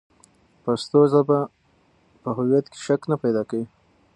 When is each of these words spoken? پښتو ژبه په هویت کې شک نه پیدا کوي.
پښتو 0.63 0.99
ژبه 1.11 1.39
په 2.21 2.29
هویت 2.37 2.65
کې 2.71 2.77
شک 2.85 3.01
نه 3.11 3.15
پیدا 3.23 3.43
کوي. 3.49 3.65